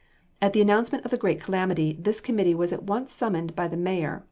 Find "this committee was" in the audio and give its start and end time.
2.01-2.73